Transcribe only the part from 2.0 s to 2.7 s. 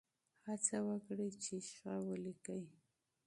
ولیکئ.